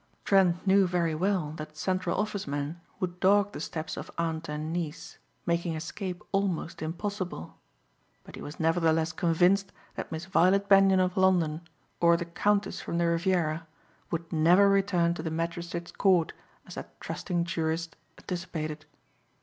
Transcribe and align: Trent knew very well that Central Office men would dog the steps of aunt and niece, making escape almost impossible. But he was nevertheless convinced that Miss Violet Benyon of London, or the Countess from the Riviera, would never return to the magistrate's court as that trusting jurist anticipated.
Trent 0.25 0.65
knew 0.65 0.87
very 0.87 1.13
well 1.13 1.51
that 1.57 1.77
Central 1.77 2.17
Office 2.19 2.47
men 2.47 2.81
would 2.99 3.19
dog 3.19 3.51
the 3.51 3.59
steps 3.59 3.97
of 3.97 4.09
aunt 4.17 4.49
and 4.49 4.73
niece, 4.73 5.19
making 5.45 5.75
escape 5.75 6.23
almost 6.31 6.81
impossible. 6.81 7.59
But 8.23 8.35
he 8.35 8.41
was 8.41 8.59
nevertheless 8.59 9.11
convinced 9.11 9.71
that 9.93 10.11
Miss 10.11 10.25
Violet 10.25 10.67
Benyon 10.67 10.99
of 10.99 11.17
London, 11.17 11.61
or 11.99 12.17
the 12.17 12.25
Countess 12.25 12.81
from 12.81 12.97
the 12.97 13.05
Riviera, 13.05 13.67
would 14.09 14.33
never 14.33 14.67
return 14.69 15.13
to 15.13 15.21
the 15.21 15.29
magistrate's 15.29 15.91
court 15.91 16.33
as 16.65 16.73
that 16.73 16.99
trusting 16.99 17.43
jurist 17.43 17.95
anticipated. 18.17 18.87